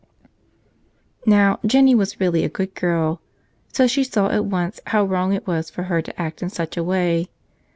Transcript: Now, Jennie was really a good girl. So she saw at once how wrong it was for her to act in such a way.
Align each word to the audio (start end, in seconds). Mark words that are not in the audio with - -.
Now, 1.27 1.59
Jennie 1.63 1.93
was 1.93 2.19
really 2.19 2.43
a 2.43 2.49
good 2.49 2.73
girl. 2.73 3.21
So 3.71 3.85
she 3.85 4.03
saw 4.03 4.31
at 4.31 4.45
once 4.45 4.79
how 4.87 5.05
wrong 5.05 5.31
it 5.31 5.45
was 5.45 5.69
for 5.69 5.83
her 5.83 6.01
to 6.01 6.19
act 6.19 6.41
in 6.41 6.49
such 6.49 6.75
a 6.75 6.83
way. 6.83 7.27